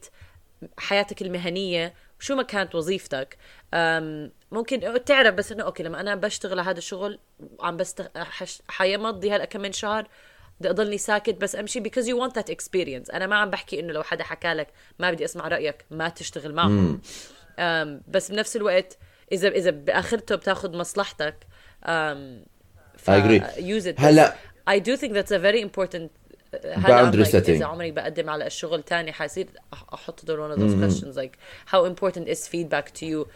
[0.78, 3.38] حياتك المهنية شو ما كانت وظيفتك؟
[3.73, 7.19] أم، ممكن تعرف بس إنه أوكي لما أنا بشتغل على هذا الشغل
[7.60, 8.62] عم بست حش...
[8.67, 10.08] حيمضي هلا كم من شهر
[10.60, 13.13] بدي أضلني ساكت بس أمشي because you want that experience.
[13.13, 14.67] أنا ما عم بحكي إنه لو حدا حكى لك
[14.99, 17.01] ما بدي أسمع رأيك ما تشتغل معهم.
[17.58, 17.62] um,
[18.08, 18.97] بس بنفس الوقت
[19.32, 21.36] إذا إذا بآخرته بتاخذ مصلحتك
[21.86, 22.48] um,
[22.98, 23.62] ف I agree.
[23.62, 24.34] use it هلا-
[24.69, 26.10] I do think that's a very important
[26.88, 27.50] Boundary like setting.
[27.50, 31.38] اذا عمري بقدم على الشغل تاني حيصير أح- أحط دور one of those questions like
[31.74, 33.28] how important is feedback to you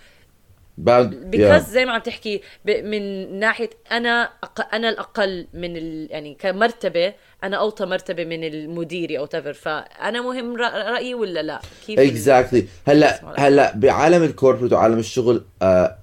[0.78, 1.70] Bound, because yeah.
[1.74, 4.74] زي ما عم تحكي من ناحية أنا أق...
[4.76, 6.08] أنا الأقل من ال...
[6.12, 10.56] يعني كمرتبة أنا أوطى مرتبة من المديري أو تفر فأنا مهم.
[10.58, 15.98] رأيي ولا لا كيف exactly هلا هلا بعالم ال corporate وعالم الشغل آه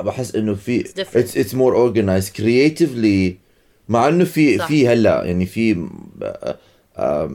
[0.00, 0.80] بحس إنه في.
[0.98, 3.36] it's it's more organized creatively
[3.88, 4.66] مع إنه في صح.
[4.68, 5.86] في هلا يعني في
[6.96, 7.30] آه،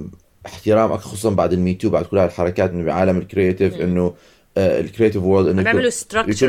[0.45, 4.13] احترام خصوصا بعد ال Me Too بعد كل هالحركات إنه بعالم ال creative إنه
[4.57, 6.43] ال creative world إنه عم يعملوا structure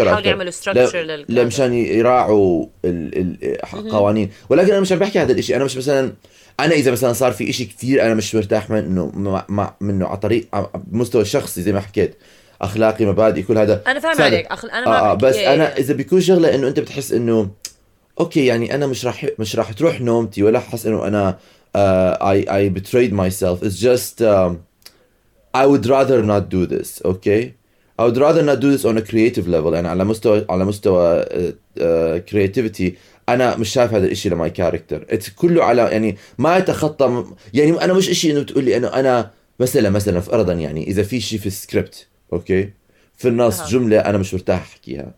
[0.00, 0.20] عم يحاولوا.
[0.20, 4.30] يعملوا structure لا- لل- لا مشان يراعوا ال- ال- القوانين.
[4.48, 6.12] ولكن أنا مش عم بحكي هذا الشيء أنا مش مثلا
[6.60, 10.06] أنا إذا مثلا صار في إشي كثير أنا مش مرتاح من انه مع, مع منه
[10.06, 10.46] على طريق
[10.92, 12.14] مستوى شخصي زي ما حكيت.
[12.62, 13.82] أخلاقي مبادئي كل هذا.
[13.86, 14.22] أنا فاهم.
[14.22, 14.46] عليك.
[14.46, 14.64] أخ...
[14.64, 17.50] أنا ما آه آه بس إيه، أنا إذا بيكون شغلة إنه أنت بتحس إنه
[18.20, 21.38] okay يعني أنا مش راح مش راح تروح نومتي ولا احس إنه أنا
[21.76, 23.62] I I betrayed myself.
[23.62, 24.56] It's just um,
[25.54, 27.54] I would rather not do this okay?
[27.98, 29.74] I would rather not do this on a creative level.
[29.74, 32.92] يعني على مستوى على مستوى uh, uh, creativity
[33.28, 37.92] أنا مش شايف هذا الإشي ل my character كله على يعني ما يتخطى يعني أنا
[37.92, 41.46] مش إشي إنه تقول لي إنه أنا مثلا مثلا فرضا يعني إذا في شيء في
[41.46, 42.70] ال script okay؟
[43.16, 43.68] في النص أها.
[43.68, 45.14] جملة أنا مش مرتاح أحكيها.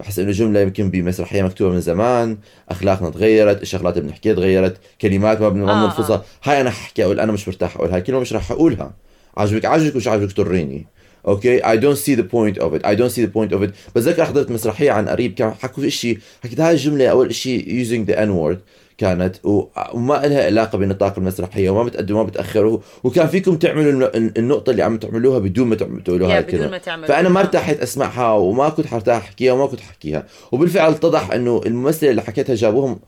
[0.00, 5.40] بحس إنه جملة يمكن بمسرحية مكتوبة من زمان أخلاقنا تغيرت الشغلات اللي بنحكيها تغيرت كلمات
[5.40, 8.20] ما بن- ما آه، بنلفظها هاي أنا حكي أقول أنا مش مرتاح أقول هاي كلمه
[8.20, 8.92] مش راح أقولها.
[9.36, 10.86] عجبك عجبك مش عجبك طريني
[11.28, 11.70] okay?
[11.70, 14.24] I don't see the point of it I don't see the point of it بتذكر
[14.24, 18.22] حضرت مسرحية عن قريب كان حكوا في شيء حكيت هاي الجملة أول شيء using the
[18.22, 18.60] N word
[19.00, 24.70] كانت وما لها علاقة بنطاق المسرحية وما بتقدم وما بتاخر وكان فيكم تعملوا الن- النقطة
[24.70, 27.08] اللي عم تعملوها بدون ما تعم- تقولوا يا هاي بدون ما تعملوا.
[27.08, 27.40] فأنا ما.
[27.40, 32.54] ارتحت أسمعها وما كنت حرتاح أحكيها وما كنت احكيها وبالفعل اتضح إنه الممثلة اللي حكيتها
[32.54, 32.98] جابوهم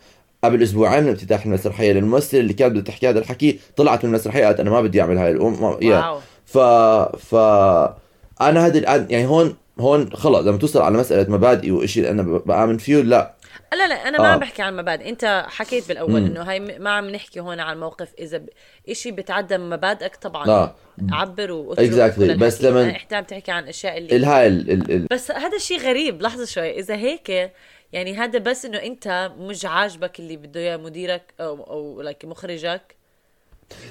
[0.45, 4.11] قبل أسبوعين من افتتاح المسرحية لأن الممثلة اللي كانت بدها تحكي هذا الحكي طلعت من
[4.11, 5.77] المسرحية قالت أنا ما بدي أعمل هاي الأم ما...
[5.83, 6.19] yeah wow.
[6.47, 6.59] ف
[7.27, 7.35] ف
[8.41, 12.39] أنا هذا الان يعني هون هون خلص لما توصل على مسألة مبادئي وشيء اللي أنا
[12.39, 13.35] بآمن فيه لا
[13.73, 14.33] لا لا أنا ما آه.
[14.33, 18.09] عم بحكي عن مبادئ أنت حكيت بالأول إنه هاي ما عم نحكي هون عن موقف
[18.19, 18.49] إذا ب...
[18.89, 20.75] إشي بتعدى مبادئك طبعا آه.
[21.13, 22.21] عبر وأترك Exactly.
[22.39, 24.71] بس أنا إحنا عم تحكي عن أشياء اللي الهاي ال...
[24.71, 24.93] ال...
[24.93, 25.07] ال...
[25.11, 27.53] بس هذا الشيء غريب لحظة شوي إذا هيك
[27.93, 32.95] يعني هذا بس إنه أنت مش عاجبك اللي بده إياه مديرك أو أو like مخرجك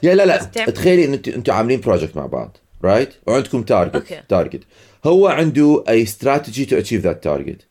[0.04, 4.24] yeah لا لا تعمل- تخيلي ان أنتوا أنتوا عاملين project مع بعض right وعندكم target.
[4.30, 4.64] target
[5.06, 7.62] هو عنده a strategy to achieve that target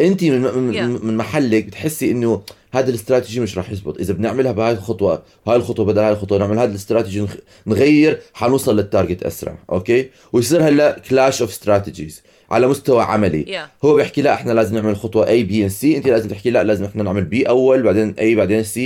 [0.00, 1.04] انت من من, Yeah.
[1.04, 5.84] من محلك بتحسي انه هذا الاستراتيجي مش راح يزبط إذا بنعملها بهاي الخطوة هاي الخطوة
[5.86, 7.26] بدل هاي الخطوة نعمل هذا الاستراتيجي
[7.66, 13.84] نغير حنوصل لل target أسرع okay ويصير هلا clash of strategies على مستوى عملي Yeah.
[13.84, 16.64] هو بيحكي لا إحنا لازم نعمل خطوة A B and C انت لازم تحكي لا
[16.64, 18.78] لازم إحنا نعمل B أول بعدين A بعدين C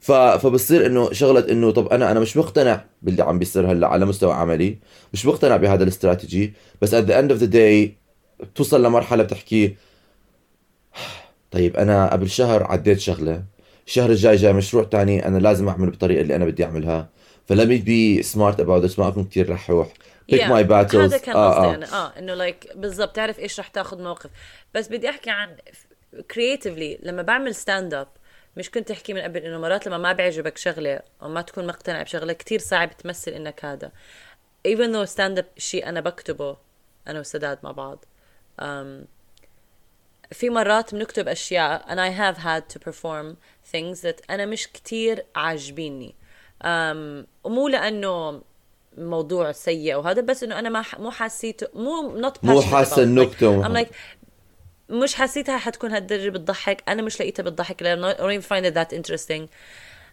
[0.00, 0.12] ف...
[0.12, 4.32] فبصير إنه شغلة إنه طب أنا أنا مش مقتنع باللي عم بيصير هلا على مستوى
[4.32, 4.76] عملي
[5.12, 7.88] مش مقتنع بهذا الاستراتيجي بس at the end of the day
[8.46, 9.74] بتوصل لمرحلة بتحكي
[11.54, 13.42] طيب أنا قبل شهر عديت شغلة.
[13.86, 17.08] الشهر الجاي جاي مشروع تاني أنا لازم اعمله بالطريقة اللي أنا بدي أعملها.
[17.48, 19.88] ف let me be smart about this ما أكون كثير رحوح
[20.32, 20.36] Yeah.
[20.36, 20.94] my battles.
[20.94, 21.74] هذا كان آه قصدي آه.
[21.74, 21.94] أنا.
[21.94, 24.30] آه إنه like بالضبط تعرف إيش رح تاخذ موقف.
[24.74, 25.56] بس بدي أحكي عن
[26.30, 28.08] creatively لما بعمل stand up
[28.56, 32.02] مش كنت أحكي من قبل إنه مرات لما ما بيعجبك شغلة أو ما تكون مقتنع
[32.02, 33.92] بشغلة كتير صعب تمثل إنك هذا.
[34.68, 36.56] Even though stand up شيء أنا بكتبه
[37.08, 38.04] أنا وسداد مع بعض
[38.60, 38.64] um,
[40.32, 43.36] في مرات بنكتب أشياء and I have had to perform
[43.72, 46.14] things that أنا مش كتير عاجبيني
[46.64, 48.42] um, ومو لأنه
[48.98, 50.84] موضوع سيء وهذا بس إنه أنا ما.
[50.98, 52.62] مو حسيته مو not مو.
[52.98, 53.94] النكتة like, I'm like
[54.88, 58.74] مش حسيتها حتكون هالدرجة بتضحك أنا مش لقيتها بتضحك لأن I don't even find it
[58.74, 59.48] that interesting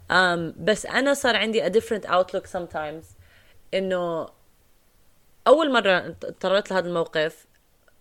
[0.10, 3.06] um, بس أنا صار عندي a different outlook sometimes
[3.74, 4.30] إنه
[5.47, 7.45] أول مرة اضطريت لهذا الموقف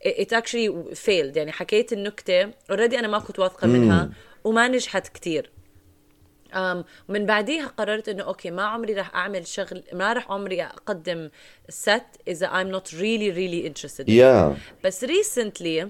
[0.06, 1.36] it actually failed.
[1.36, 2.50] يعني حكيت النكتة.
[2.70, 4.10] already أنا ما كنت واثقة منها
[4.44, 5.50] وما نجحت كتير.
[6.52, 11.30] um, ومن بعديها قررت إنه okay ما عمري راح أعمل شغل ما راح عمري أقدم
[11.68, 14.08] ست إذا I'm not really really interested.
[14.08, 15.86] يا بس recently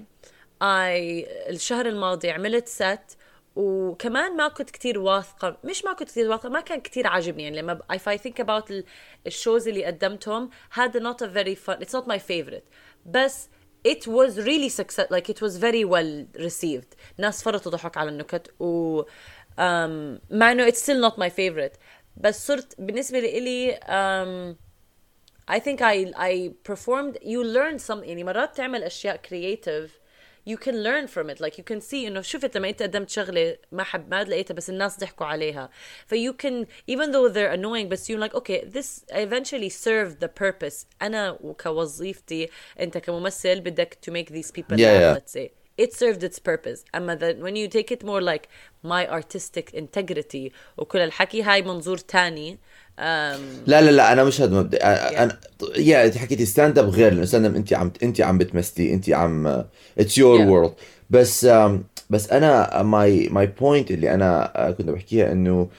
[0.61, 3.17] I الشهر الماضي عملت ست
[3.55, 7.43] وكمان ما كنت كتير واثقة مش ما كنت كتير واثقة ما كان كتير عاجبني.
[7.43, 8.83] يعني لما if I think about ال-
[9.27, 12.63] الشوز اللي قدمتهم هذا not a very fun it's not my favorite.
[13.05, 13.49] بس
[13.84, 18.50] it was really success like it was very well received ناس فرطوا ضحك على النكت
[18.60, 21.78] و um, مع انه it's still not my favorite
[22.16, 24.56] بس صرت بالنسبة لي um,
[25.48, 29.90] I think I I performed you learn some يعني مرات تعمل اشياء creative
[30.48, 33.56] you can learn from it like you can see انه شفت لما انت قدمت شغله
[33.72, 35.70] ما حب ما لقيتها بس الناس ضحكوا عليها
[36.06, 40.28] ف you can even though they're annoying بس you like okay this eventually served the
[40.42, 42.48] purpose انا كوظيفتي
[42.80, 45.18] انت كممثل بدك to make these people Yeah, laugh yeah.
[45.18, 45.50] let's say
[45.81, 46.79] It served its purpose.
[46.95, 48.45] اما then when you take it more like
[48.87, 52.57] my artistic integrity وكل الحكي هاي منظور تاني
[52.97, 54.79] um, لا لا لا أنا مش هذا مبدأ
[55.23, 55.39] أنا
[55.77, 59.09] يا انت حكيتي stand up غير لأنه stand up انت عم انت عم بتمثلي انت
[59.09, 59.63] عم
[59.97, 60.41] it's your Yeah.
[60.41, 60.73] world
[61.09, 65.69] بس آم، بس أنا my my point اللي أنا آه، كنت بحكيها إنه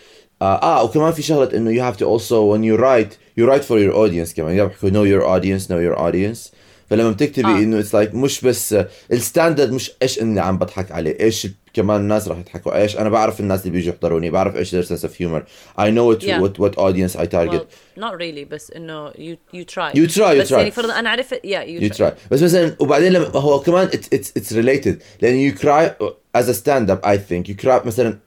[0.42, 3.64] آه, آه وكمان في شغلة إنه you have to also when you write you write
[3.64, 4.56] for your audience كمان.
[4.56, 6.52] يعني بحكوا know your audience know your audience.
[6.92, 7.58] فلما بتكتبي آه.
[7.58, 8.76] إنه it's like مش بس
[9.12, 13.08] ال standard مش إيش إني عم بضحك عليه إيش كمان الناس راح يضحكوا إيش أنا
[13.08, 15.42] بعرف الناس اللي بيجوا يحضروني بعرف إيش their sense of humor.
[15.78, 16.40] I know what Yeah.
[16.42, 17.62] what what audience I target.
[17.62, 19.92] Well not really بس إنه you you try.
[19.94, 20.52] You try, you بس try.
[20.52, 22.12] يعني فرضا أنا عرفت yeah you, you try.
[22.30, 24.94] بس مثلا وبعدين لما هو كمان it's it's it's related.
[25.22, 25.90] لأن your crowd
[26.38, 27.48] as a stand up I think.
[27.48, 28.18] your crowd مثلا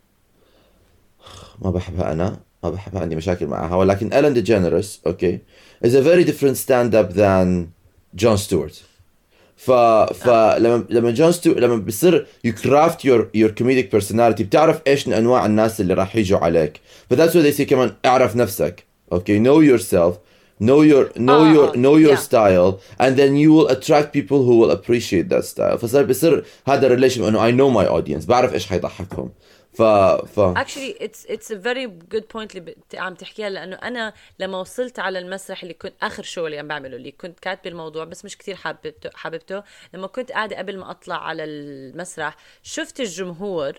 [1.61, 3.75] ما بحبها أنا ما بحبها عندي مشاكل معها.
[3.75, 5.39] ولكن Ellen DeGeneres okay
[5.85, 7.74] is a very different stand up than
[8.16, 8.74] Jon Stewart
[9.56, 15.08] ف فلما لما جون ستيوارت لما بصير you craft your your comedic personality بتعرف ايش
[15.08, 19.44] انواع الناس اللي راح يجوا عليك ف that's what they say كمان اعرف نفسك اوكي
[19.44, 20.14] know yourself
[20.62, 22.22] know your know آه، your آه، know your yeah.
[22.28, 26.86] style and then you will attract people who will appreciate that style فصار بصير هذا
[26.86, 29.30] الريليشن انه I know my audience بعرف ايش حيضحكهم
[29.75, 34.59] ف ف actually it's it's a very good point اللي عم تحكيها لأنه أنا لما
[34.59, 38.25] وصلت على المسرح اللي كنت آخر show اللي عم بعمله اللي كنت كاتبة الموضوع بس
[38.25, 43.73] مش كتير حاببته حاببته لما كنت قاعدة قبل ما أطلع على المسرح شفت الجمهور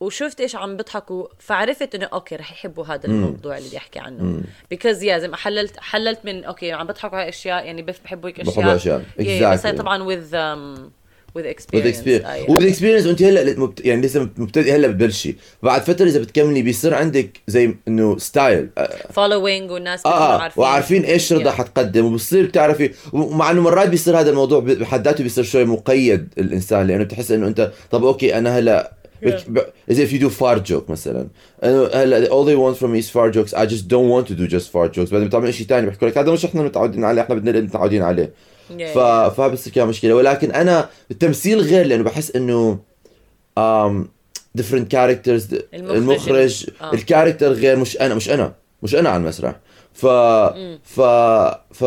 [0.00, 4.42] وشفت إيش عم بيضحكوا فعرفت إنه okay رح يحبوا هذا الموضوع اللي بدي أحكي عنه
[4.70, 8.40] because yeah زي ما حللت حللت من okay عم بيضحكوا على أشياء يعني بحبوا هيك
[8.40, 9.04] أشياء بحبوا أشياء.
[9.18, 9.78] Yeah, بس Exactly.
[9.78, 10.90] طبعا with um,
[11.38, 12.24] with with experience experience.
[12.24, 13.84] أي- with experience وانت هلا مبت...
[13.86, 15.36] يعني لسه مبتدئ هلا بتبلشي.
[15.62, 18.68] بعد فترة إذا بتكملي بيصير عندك زي إنه style
[19.12, 21.54] following والناس بيكونوا آه آه وعارفين إيش رضا Yeah.
[21.54, 26.86] حتقدم وبصير بتعرفي ومع إنه مرات بيصير هذا الموضوع بحد ذاته بيصير شوي مقيد الإنسان
[26.86, 28.92] لأنه بتحس إنه أنت طب okay أنا هلا
[29.88, 31.26] زي if you do fart joke مثلا؟
[31.64, 33.54] هلا all they want from me is fart jokes.
[33.54, 35.10] I just don't want to do just fart jokes.
[35.12, 38.02] بعدين بتعمل شيء ثاني بيحكوا لك هذا مش إحنا متعودين عليه إحنا بدنا اللي متعودين
[38.02, 38.32] عليه.
[38.94, 38.98] ف...
[39.40, 40.14] فبصير كمان مشكلة.
[40.14, 42.78] ولكن أنا التمثيل غير لأنه بحس إنه
[43.58, 44.04] um,
[44.60, 45.42] different characters
[45.74, 46.94] المخرج- المخرج آه.
[46.94, 49.56] ال character غير مش أنا مش أنا مش أنا على المسرح.
[49.92, 50.06] ف
[50.84, 51.00] ف
[51.72, 51.84] ف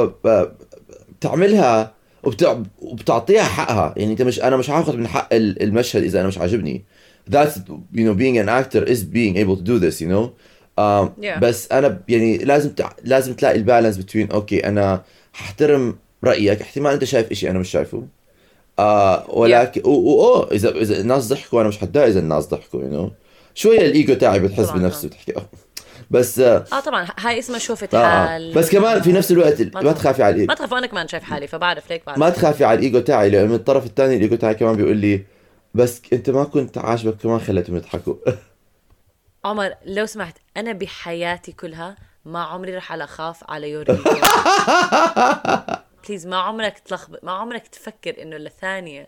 [1.19, 1.93] بتعملها
[2.23, 2.59] وبتع...
[2.81, 3.93] وبتعطيها حقها.
[3.97, 6.83] يعني أنت مش أنا مش هاخذ من حق ال- المشهد إذا أنا مش عاجبني.
[7.31, 7.55] That's
[7.95, 10.25] you know being an actor is being able to do this you know.
[10.79, 11.39] um, Yeah.
[11.41, 12.89] بس أنا يعني لازم تع...
[13.03, 15.01] لازم تلاقي ال balance بين okay أنا
[15.35, 18.03] هحترم رأيك احتمال أنت شايف إشي أنا مش شايفه.
[18.79, 22.93] آه ولكن و- أوه إذا إذا الناس ضحكوا أنا مش حتضايق إذا الناس ضحكوا you
[23.09, 23.11] know.
[23.55, 25.45] شوية الإيجو تاعي بتحس بنفسه تحكي أوه.
[26.11, 29.69] بس آه آه طبعا هاي اسمها شوفة آه حال بس كمان في نفس الوقت ما
[29.81, 29.97] تخاف.
[29.97, 32.19] تخافي على ما الايجو تخاف أنا كمان شايف حالي فبعرف ليك بعرف.
[32.19, 35.23] ما تخافي على الإيجو تاعي لأنه من الطرف الثاني الإيجو تاعي كمان بيقول لي
[35.73, 38.15] بس أنت ما كنت عاجبك كمان خليتهم يضحكوا.
[39.45, 43.97] عمر لو سمحت أنا بحياتي كلها ما عمري رح على اخاف على your e-
[46.07, 49.07] please ما عمرك تلخبط ما عمرك تفكر إنه لثانية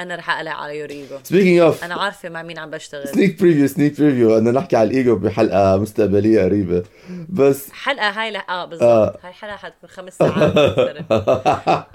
[0.00, 3.08] أنا رح أقلع على your ego speaking of أنا عارفة مع مين عم بشتغل.
[3.08, 6.82] سنيك بريفيو سنيك بريفيو بدنا نحكي على الايجو بحلقة مستقبلية قريبة.
[7.28, 8.64] بس حلقة هاي لا آه آه.
[8.64, 10.52] بالضبط هاي حلقة حتكون خمس ساعات.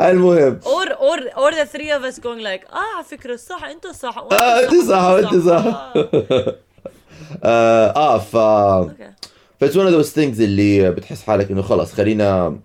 [0.00, 0.60] المهم.
[0.64, 4.18] Or or or the three of us going like آه على فكرة صح انت صح
[4.18, 5.64] آه، أنت صح، وأنت صح.
[5.66, 5.92] آه.
[7.44, 8.36] آه, آه ف
[9.60, 12.58] ف it's one of those things اللي بتحس حالك إنه خلص خلينا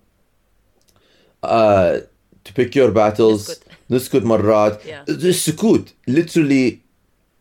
[1.45, 3.51] to pick your battles
[3.89, 4.23] نسكت.
[4.23, 5.09] مرات Yeah.
[5.09, 6.73] السكوت literally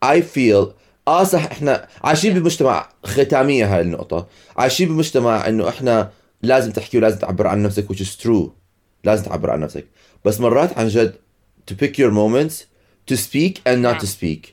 [0.04, 0.66] I feel
[1.08, 6.10] آه صح إحنا عايشين بمجتمع ختامية هاي النقطة عايشين بمجتمع إنه إحنا
[6.42, 8.48] لازم تحكي ولازم تعبر عن نفسك which is true
[9.04, 9.84] لازم تعبر عن نفسك
[10.24, 11.14] بس مرات عن جد
[11.70, 12.54] to pick your moments
[13.12, 13.98] to speak and not نعم.
[13.98, 14.46] to speak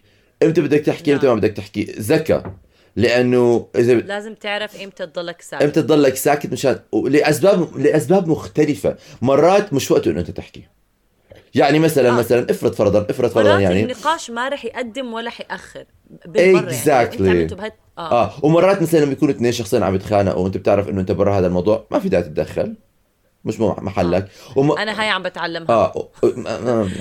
[0.44, 1.34] إمتى بدك تحكي إمتى ما.
[1.34, 2.54] بدك تحكي ذكاء
[2.96, 5.64] لأنه اذا لازم تعرف إمتى تضلك ساكت.
[5.64, 8.96] إمتى تضلك ساكت مشان لاسباب لأسباب مختلفة.
[9.22, 10.64] مرات مش وقته إنه أنت تحكي.
[11.56, 12.12] يعني مثلا آه.
[12.12, 15.86] مثلا افرض فرضا افرض فرضا يعني النقاش ما رح يقدم ولا حيأخر
[16.26, 16.84] بالمرة يعني.
[16.84, 17.22] Exactly.
[17.22, 18.46] أنت عملته بهد آه, آه.
[18.46, 21.88] ومرات مثلا لما يكونوا اثنين شخصين عم يتخانقوا وأنت بتعرف إنه أنت برا هذا الموضوع
[21.92, 22.76] ما في داعي تتدخل.
[23.46, 24.28] مش محلك.
[24.56, 24.72] وم...
[24.72, 25.70] أنا هاي عم بتعلمها.
[25.70, 26.10] آه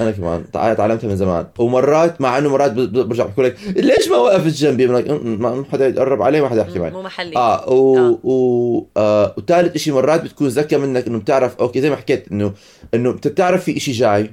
[0.01, 0.45] أنا كمان.
[0.53, 1.47] تع- تعلمتها من زمان.
[1.59, 5.43] ومرات مع إنه مرات برجع بحكوا لك ليش ما وقفت جنبي بقول لك "م- م-
[5.43, 6.91] ما حدا يتقرب علي ما حدا يحكي معي.
[6.91, 7.37] مو محلي.
[7.37, 7.97] آه و...
[7.99, 8.19] آه.
[8.25, 8.87] و...
[8.97, 12.53] آه وثالث شيء مرات بتكون ذكى منك إنه بتعرف أوكي زي ما حكيت انه
[12.95, 14.31] إنه أنت بتعرف في شيء جاي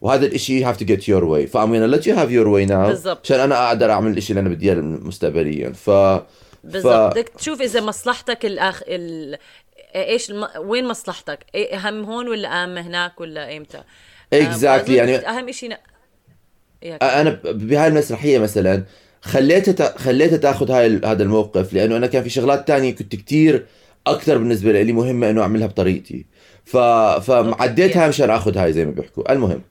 [0.00, 1.50] وهذا الشيء you have to get your way.
[1.52, 3.20] فأم gonna let you have your way now بالضبط.
[3.24, 5.72] عشان أنا أقدر أعمل الشيء اللي أنا بدي إياه مستقبليا.
[5.72, 5.90] ف
[6.64, 7.12] بالضبط.
[7.12, 9.36] بدك تشوف إذا مصلحتك الاخ ال...
[9.94, 10.48] إيش الم...
[10.58, 13.82] وين مصلحتك؟ إيه أهم هون ولا أهم هناك ولا إمتى؟
[14.34, 15.76] Exactly، يعني- أهم شيء ن...
[17.02, 18.84] أنا بهاي المسرحية مثلا
[19.22, 19.98] خليتها تا...
[19.98, 23.66] خليتها تاخذ هاي هذا الموقف لأنه أنا كان في شغلات تانية كنت كتير
[24.06, 26.26] أكثر بالنسبة لي مهمه إنه أعملها بطريقتي.
[26.64, 29.32] ف فعديتها مشان آخذ هاي زي ما بيحكوا.
[29.32, 29.62] المهم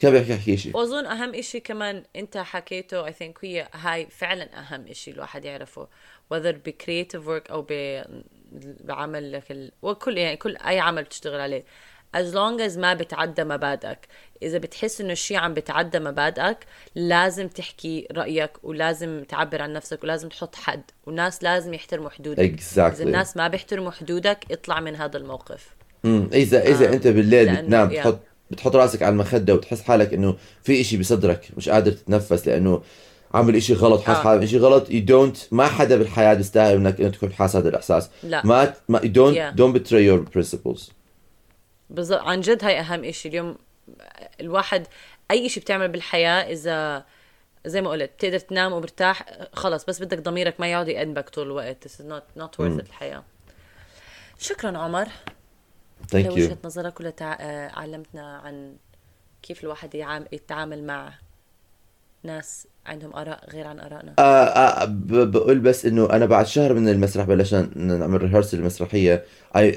[0.00, 4.58] كان بيحكي يحكي شيء؟ وأظن أهم إشي كمان أنت حكيته I think هي هاي فعلا
[4.58, 5.88] أهم إشي الواحد يعرفه
[6.34, 8.02] whether ب creative work أو ب...
[8.84, 9.72] بعمل لك ال...
[9.82, 11.64] وكل يعني كل أي عمل بتشتغل عليه.
[12.16, 13.98] As long as ما بتعدى مبادئك.
[14.42, 16.58] إذا بتحس إنه الشيء عم بتعدى مبادئك
[16.94, 20.82] لازم تحكي رأيك ولازم تعبر عن نفسك ولازم تحط حد.
[21.06, 22.60] والناس لازم يحترموا حدودك.
[22.60, 22.78] Exactly.
[22.78, 25.68] اذا الناس ما بيحترموا حدودك اطلع من هذا الموقف.
[26.04, 27.92] امم اذا إذا آه، أنت بالليل لأنه- بتنام yeah.
[27.92, 28.18] بتحط
[28.50, 32.82] بتحط راسك على المخدة وتحس حالك إنه في إشي بصدرك مش قادر تتنفس لأنه
[33.34, 34.22] عامل إشي غلط حاس آه.
[34.22, 38.10] حالك إشي غلط you don't ما حدا بالحياة بيستاهل إنك إنك تكون حاسس هذا الإحساس.
[38.22, 38.46] لا.
[38.46, 39.58] ما ما don't Yeah.
[39.58, 40.90] don't betray your principles.
[41.90, 42.20] بالضبط.
[42.20, 43.56] عن جد هاي أهم إشي اليوم.
[44.40, 44.86] الواحد
[45.30, 47.04] أي إشي بتعمل بالحياة اذا
[47.66, 51.88] زي ما قلت بتقدر تنام ومرتاح خلص بس بدك ضميرك ما يقعد يأنبك طول الوقت.
[51.88, 53.22] This is not not worth it الحياة.
[54.38, 55.04] شكرا عمر.
[55.06, 56.26] Thank you.
[56.26, 57.36] لوجهة نظرك ولا تع...
[57.40, 58.76] آه، علمتنا عن
[59.42, 60.24] كيف الواحد يعام...
[60.32, 61.12] يتعامل مع
[62.22, 64.84] ناس عندهم آراء غير عن آرائنا آه آه
[65.24, 69.24] بقول بس إنه أنا بعد شهر من المسرح بلشنا نعمل ريهرسل المسرحية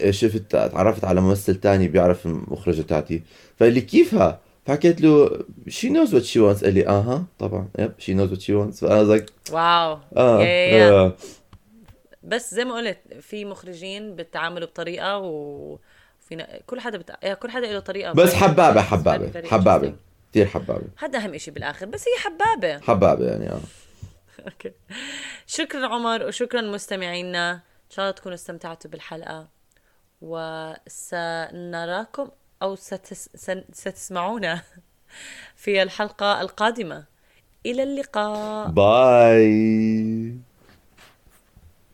[0.10, 3.24] شفت تعرفت على ممثل تاني بيعرف المخرجه تاعتي
[3.60, 5.30] فقال لي كيفها؟ فحكيت له
[5.70, 8.80] she knows what she wants قال لي آها طبعا yep she knows what she wants
[8.82, 10.92] فأنا like wow يا.
[10.92, 11.14] آه.
[12.24, 15.78] بس زي ما قلت في مخرجين بتعاملوا بطريقة و
[16.30, 17.12] في ن- كل حدا بت...
[17.24, 19.94] يا كل حدا له طريقة بس حبابة حبابة حبابة.
[20.32, 20.88] كثير حبابة.
[20.98, 22.80] هذا أهم إشي بالآخر بس هي حبابة.
[22.80, 23.60] حبابة يعني آه.
[24.52, 24.72] أوكي.
[25.48, 27.52] شكرا عمر وشكرا مستمعينا.
[27.54, 27.60] إن
[27.96, 29.48] شاء الله تكونوا استمتعتوا بالحلقة.
[30.92, 32.30] وسنراكم
[32.62, 33.30] أو ستس...
[33.36, 34.62] سن- ستسمعونا
[35.64, 37.04] في الحلقة القادمة.
[37.66, 38.68] إلى اللقاء.
[38.70, 40.36] باي.